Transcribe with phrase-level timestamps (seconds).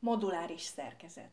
[0.00, 1.30] Moduláris szerkezet.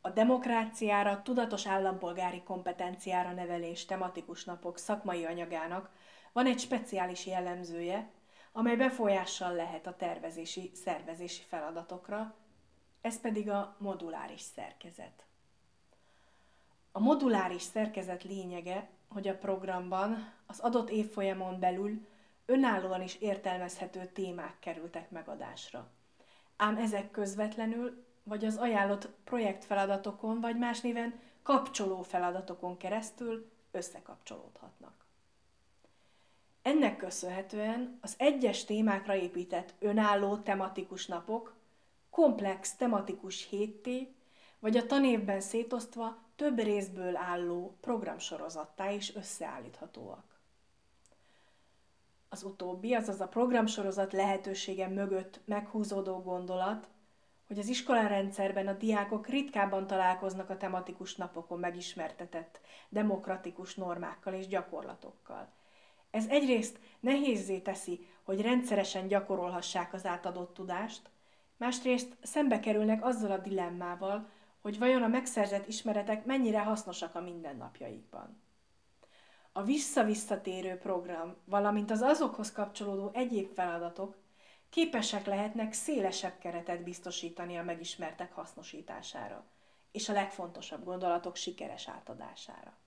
[0.00, 5.90] A demokráciára, tudatos állampolgári kompetenciára nevelés tematikus napok szakmai anyagának
[6.32, 8.10] van egy speciális jellemzője,
[8.52, 12.34] amely befolyással lehet a tervezési, szervezési feladatokra,
[13.00, 15.24] ez pedig a moduláris szerkezet.
[16.92, 22.06] A moduláris szerkezet lényege, hogy a programban az adott évfolyamon belül
[22.46, 25.90] önállóan is értelmezhető témák kerültek megadásra
[26.60, 35.04] ám ezek közvetlenül, vagy az ajánlott projektfeladatokon, vagy más néven kapcsoló feladatokon keresztül összekapcsolódhatnak.
[36.62, 41.54] Ennek köszönhetően az egyes témákra épített önálló tematikus napok
[42.10, 44.14] komplex tematikus hétté,
[44.58, 50.39] vagy a tanévben szétosztva több részből álló programsorozattá is összeállíthatóak.
[52.32, 56.88] Az utóbbi, azaz a programsorozat lehetősége mögött meghúzódó gondolat,
[57.46, 65.52] hogy az iskolarendszerben a diákok ritkábban találkoznak a tematikus napokon megismertetett demokratikus normákkal és gyakorlatokkal.
[66.10, 71.10] Ez egyrészt nehézzé teszi, hogy rendszeresen gyakorolhassák az átadott tudást,
[71.56, 74.28] másrészt szembe kerülnek azzal a dilemmával,
[74.60, 78.42] hogy vajon a megszerzett ismeretek mennyire hasznosak a mindennapjaikban.
[79.52, 84.16] A vissza-visszatérő program, valamint az azokhoz kapcsolódó egyéb feladatok
[84.68, 89.44] képesek lehetnek szélesebb keretet biztosítani a megismertek hasznosítására,
[89.92, 92.78] és a legfontosabb gondolatok sikeres átadására.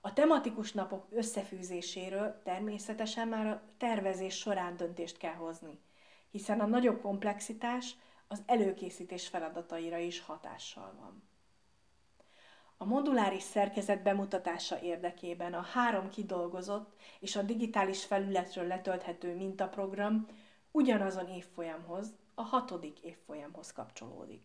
[0.00, 5.80] A tematikus napok összefűzéséről természetesen már a tervezés során döntést kell hozni,
[6.30, 7.96] hiszen a nagyobb komplexitás
[8.28, 11.22] az előkészítés feladataira is hatással van.
[12.84, 20.26] A moduláris szerkezet bemutatása érdekében a három kidolgozott és a digitális felületről letölthető mintaprogram
[20.70, 24.42] ugyanazon évfolyamhoz, a hatodik évfolyamhoz kapcsolódik.